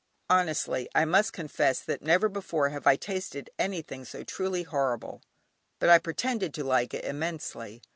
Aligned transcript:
Honestly, 0.31 0.89
I 0.95 1.05
must 1.05 1.31
confess 1.31 1.81
that 1.81 2.01
never 2.01 2.27
before 2.27 2.69
have 2.69 2.87
I 2.87 2.95
tasted 2.95 3.51
anything 3.59 4.03
so 4.03 4.23
truly 4.23 4.63
horrible; 4.63 5.21
but 5.77 5.89
I 5.89 5.99
pretended 5.99 6.55
to 6.55 6.63
like 6.63 6.95
it 6.95 7.05
immensely. 7.05 7.83